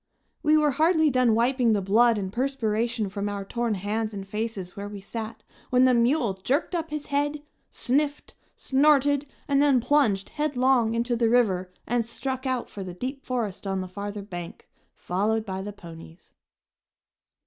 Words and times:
We 0.41 0.57
were 0.57 0.71
hardly 0.71 1.11
done 1.11 1.35
wiping 1.35 1.73
the 1.73 1.79
blood 1.81 2.17
and 2.17 2.33
perspiration 2.33 3.07
from 3.07 3.29
our 3.29 3.45
torn 3.45 3.75
hands 3.75 4.15
and 4.15 4.27
faces 4.27 4.75
where 4.75 4.89
we 4.89 4.99
sat 4.99 5.43
when 5.69 5.83
the 5.83 5.93
mule 5.93 6.33
jerked 6.33 6.73
up 6.73 6.89
his 6.89 7.05
head, 7.13 7.43
sniffed, 7.69 8.33
snorted 8.55 9.27
and 9.47 9.61
then 9.61 9.79
plunged 9.79 10.29
headlong 10.29 10.95
into 10.95 11.15
the 11.15 11.29
river 11.29 11.71
and 11.85 12.03
struck 12.03 12.47
out 12.47 12.67
for 12.67 12.83
the 12.83 12.95
deep 12.95 13.23
forest 13.23 13.67
on 13.67 13.81
the 13.81 13.87
farther 13.87 14.23
bank, 14.23 14.67
followed 14.95 15.45
by 15.45 15.61
the 15.61 15.71
ponies. 15.71 16.33